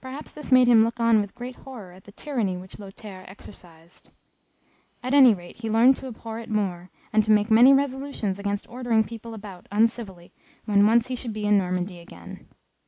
[0.00, 4.10] Perhaps this made him look on with great horror at the tyranny which Lothaire exercised;
[5.00, 8.68] at any rate he learnt to abhor it more, and to make many resolutions against
[8.68, 10.32] ordering people about uncivilly
[10.64, 12.48] when once he should be in Normandy again.